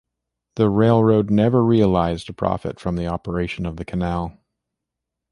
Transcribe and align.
The 0.55 0.67
railroad 0.67 1.29
never 1.29 1.63
realized 1.63 2.27
a 2.31 2.33
profit 2.33 2.79
from 2.79 2.95
the 2.95 3.05
operation 3.05 3.67
of 3.67 3.77
the 3.77 3.85
canal. 3.85 4.35